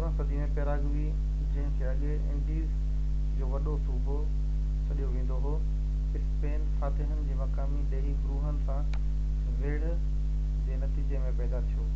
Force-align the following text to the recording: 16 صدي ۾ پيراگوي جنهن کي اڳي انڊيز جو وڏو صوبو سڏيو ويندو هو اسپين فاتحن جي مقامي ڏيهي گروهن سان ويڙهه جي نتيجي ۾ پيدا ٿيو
16 0.00 0.10
صدي 0.18 0.36
۾ 0.42 0.44
پيراگوي 0.58 1.06
جنهن 1.54 1.72
کي 1.78 1.86
اڳي 1.92 2.10
انڊيز 2.34 2.76
جو 3.40 3.48
وڏو 3.54 3.74
صوبو 3.86 4.18
سڏيو 4.90 5.08
ويندو 5.16 5.40
هو 5.48 5.56
اسپين 6.20 6.70
فاتحن 6.78 7.26
جي 7.32 7.40
مقامي 7.42 7.82
ڏيهي 7.96 8.14
گروهن 8.22 8.62
سان 8.70 8.88
ويڙهه 9.00 9.98
جي 10.70 10.80
نتيجي 10.86 11.26
۾ 11.26 11.36
پيدا 11.42 11.66
ٿيو 11.74 11.92